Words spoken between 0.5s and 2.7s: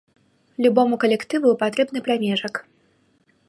Любому калектыву патрэбны прамежак.